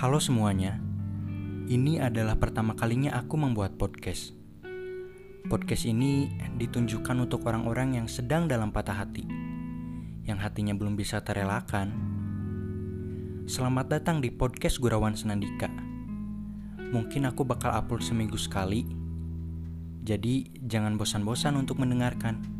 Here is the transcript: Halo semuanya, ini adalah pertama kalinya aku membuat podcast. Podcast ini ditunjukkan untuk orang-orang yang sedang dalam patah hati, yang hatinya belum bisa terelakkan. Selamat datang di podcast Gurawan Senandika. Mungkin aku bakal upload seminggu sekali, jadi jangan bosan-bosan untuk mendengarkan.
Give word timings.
Halo 0.00 0.16
semuanya, 0.16 0.80
ini 1.68 2.00
adalah 2.00 2.40
pertama 2.40 2.72
kalinya 2.72 3.20
aku 3.20 3.36
membuat 3.36 3.76
podcast. 3.76 4.32
Podcast 5.44 5.84
ini 5.84 6.24
ditunjukkan 6.56 7.28
untuk 7.28 7.44
orang-orang 7.44 8.00
yang 8.00 8.08
sedang 8.08 8.48
dalam 8.48 8.72
patah 8.72 8.96
hati, 8.96 9.28
yang 10.24 10.40
hatinya 10.40 10.72
belum 10.72 10.96
bisa 10.96 11.20
terelakkan. 11.20 11.92
Selamat 13.44 13.92
datang 13.92 14.24
di 14.24 14.32
podcast 14.32 14.80
Gurawan 14.80 15.20
Senandika. 15.20 15.68
Mungkin 16.80 17.28
aku 17.28 17.44
bakal 17.44 17.76
upload 17.76 18.00
seminggu 18.00 18.40
sekali, 18.40 18.88
jadi 20.00 20.48
jangan 20.64 20.96
bosan-bosan 20.96 21.60
untuk 21.60 21.76
mendengarkan. 21.76 22.59